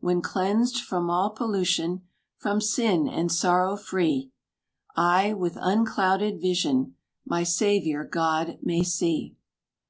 When 0.00 0.22
cleansed 0.22 0.78
from 0.78 1.10
all 1.10 1.28
pollution, 1.28 2.00
From 2.38 2.62
sin 2.62 3.06
and 3.06 3.30
sorrow 3.30 3.76
free, 3.76 4.32
I, 4.96 5.34
with 5.34 5.58
unclouded 5.60 6.40
vision, 6.40 6.94
My 7.26 7.42
Saviour 7.42 8.02
God 8.02 8.56
may 8.62 8.82
see. 8.82 9.36